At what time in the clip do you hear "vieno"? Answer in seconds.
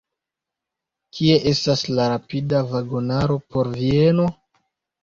3.79-4.29